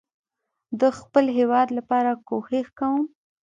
[0.79, 3.01] ده خپل هيواد لپاره کوښښ کوم